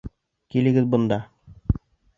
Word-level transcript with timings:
Килегеҙ 0.55 0.89
бында. 0.97 1.21